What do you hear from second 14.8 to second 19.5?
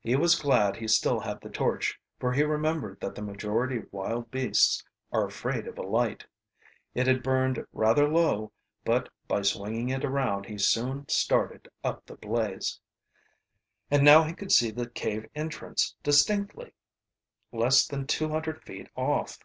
cave entrance distinctly, less than two hundred feet off.